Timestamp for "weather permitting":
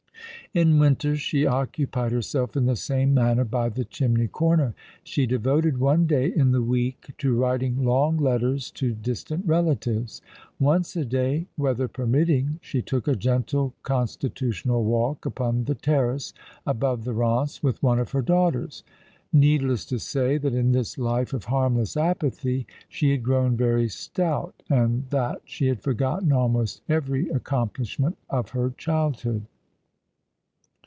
11.57-12.59